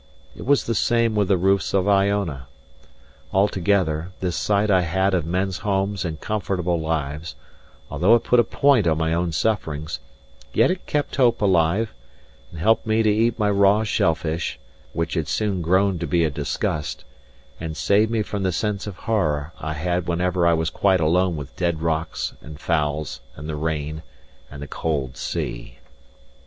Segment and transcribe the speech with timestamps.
[0.35, 2.47] It was the same with the roofs of Iona.
[3.31, 7.35] Altogether, this sight I had of men's homes and comfortable lives,
[7.87, 9.99] although it put a point on my own sufferings,
[10.53, 11.93] yet it kept hope alive,
[12.49, 14.57] and helped me to eat my raw shell fish
[14.91, 17.03] (which had soon grown to be a disgust),
[17.59, 21.35] and saved me from the sense of horror I had whenever I was quite alone
[21.35, 24.01] with dead rocks, and fowls, and the rain,
[24.49, 25.77] and the cold sea.